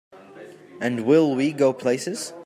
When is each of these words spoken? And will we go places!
And 0.81 1.05
will 1.05 1.35
we 1.35 1.53
go 1.53 1.73
places! 1.73 2.33